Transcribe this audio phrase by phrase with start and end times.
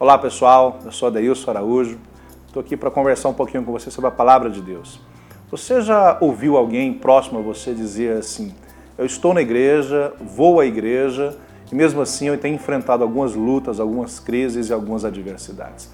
[0.00, 1.98] Olá pessoal, eu sou Adeilson Araújo,
[2.46, 5.00] estou aqui para conversar um pouquinho com você sobre a palavra de Deus.
[5.50, 8.54] Você já ouviu alguém próximo a você dizer assim:
[8.96, 11.36] Eu estou na igreja, vou à igreja
[11.72, 15.90] e mesmo assim eu tenho enfrentado algumas lutas, algumas crises e algumas adversidades?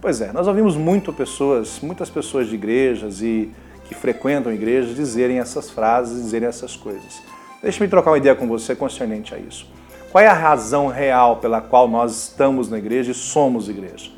[0.00, 3.52] Pois é, nós ouvimos muito pessoas, muitas pessoas de igrejas e
[3.86, 7.20] que frequentam igrejas dizerem essas frases, dizerem essas coisas.
[7.60, 9.66] Deixe-me trocar uma ideia com você concernente a isso.
[10.10, 14.10] Qual é a razão real pela qual nós estamos na igreja e somos igreja?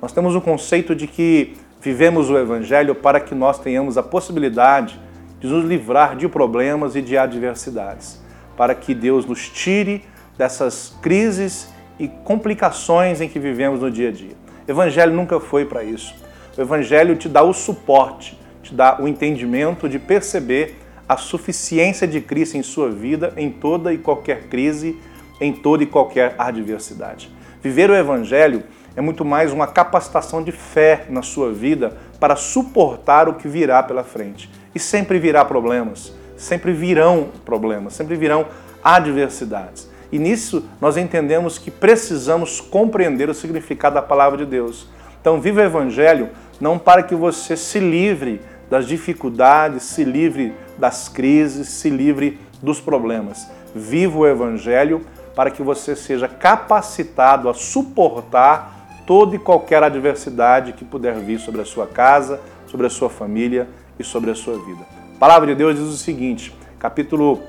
[0.00, 5.00] Nós temos o conceito de que vivemos o Evangelho para que nós tenhamos a possibilidade
[5.40, 8.22] de nos livrar de problemas e de adversidades,
[8.56, 10.04] para que Deus nos tire
[10.38, 14.36] dessas crises e complicações em que vivemos no dia a dia.
[14.68, 16.14] O Evangelho nunca foi para isso.
[16.56, 20.76] O Evangelho te dá o suporte, te dá o entendimento de perceber
[21.08, 24.96] a suficiência de Cristo em sua vida em toda e qualquer crise
[25.40, 27.30] em toda e qualquer adversidade.
[27.62, 28.62] Viver o Evangelho
[28.96, 33.82] é muito mais uma capacitação de fé na sua vida para suportar o que virá
[33.82, 34.50] pela frente.
[34.74, 38.46] E sempre virá problemas, sempre virão problemas, sempre virão
[38.82, 39.90] adversidades.
[40.12, 44.88] E nisso nós entendemos que precisamos compreender o significado da palavra de Deus.
[45.20, 46.28] Então, viva o Evangelho
[46.60, 52.80] não para que você se livre das dificuldades, se livre das crises, se livre dos
[52.80, 53.48] problemas.
[53.74, 55.00] Viva o Evangelho
[55.34, 61.60] para que você seja capacitado a suportar toda e qualquer adversidade que puder vir sobre
[61.60, 63.68] a sua casa, sobre a sua família
[63.98, 64.84] e sobre a sua vida.
[65.16, 67.40] A palavra de Deus diz o seguinte, capítulo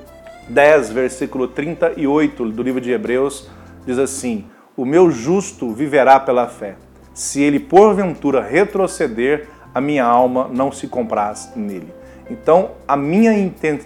[0.48, 3.48] 10, versículo 38 do livro de Hebreus,
[3.86, 6.76] diz assim: O meu justo viverá pela fé.
[7.12, 11.92] Se ele porventura retroceder, a minha alma não se compraz nele.
[12.30, 13.32] Então, a minha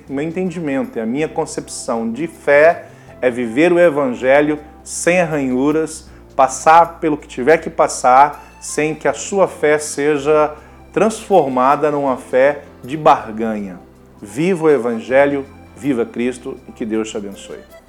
[0.09, 2.87] meu entendimento e a minha concepção de fé
[3.21, 9.13] é viver o Evangelho sem arranhuras, passar pelo que tiver que passar, sem que a
[9.13, 10.55] sua fé seja
[10.93, 13.79] transformada numa fé de barganha.
[14.21, 17.81] Viva o Evangelho, viva Cristo e que Deus te abençoe.